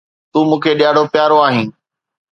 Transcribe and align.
تون 0.31 0.45
مون 0.49 0.59
کي 0.63 0.71
ڏاڍو 0.79 1.03
پيارو 1.13 1.37
آهين 1.47 1.67